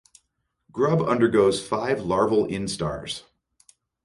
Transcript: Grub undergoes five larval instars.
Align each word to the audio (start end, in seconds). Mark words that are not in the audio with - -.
Grub 0.71 1.03
undergoes 1.03 1.61
five 1.63 2.01
larval 2.01 2.47
instars. 2.47 3.21